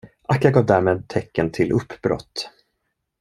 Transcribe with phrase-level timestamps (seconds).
[0.27, 2.49] Akka gav därmed tecken till uppbrott.